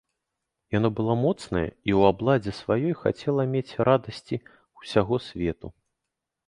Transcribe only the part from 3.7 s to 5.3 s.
радасці ўсяго